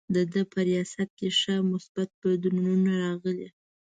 د 0.15 0.17
ده 0.31 0.41
په 0.51 0.59
ریاست 0.67 1.09
کې 1.17 1.29
ښه 1.39 1.55
مثبت 1.71 2.09
بدلونونه 2.21 2.91
راغلي. 3.03 3.47